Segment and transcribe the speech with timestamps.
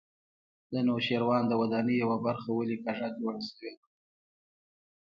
[0.73, 3.85] د نوشیروان د ودانۍ یوه برخه ولې کږه جوړه شوې وه.